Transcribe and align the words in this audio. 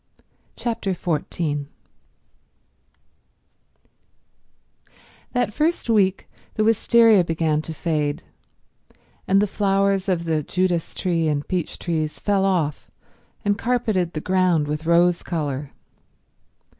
Chapter 0.55 0.95
14 0.95 1.67
That 5.33 5.53
first 5.53 5.91
week 5.91 6.27
the 6.55 6.63
wistaria 6.63 7.23
began 7.23 7.61
to 7.61 7.71
fade, 7.71 8.23
and 9.27 9.39
the 9.39 9.45
flowers 9.45 10.09
of 10.09 10.25
the 10.25 10.41
Judas 10.41 10.95
tree 10.95 11.27
and 11.27 11.47
peach 11.47 11.77
trees 11.77 12.17
fell 12.17 12.45
off 12.45 12.89
and 13.45 13.59
carpeted 13.59 14.13
the 14.13 14.21
ground 14.21 14.67
with 14.67 14.87
rose 14.87 15.21
colour. 15.21 15.69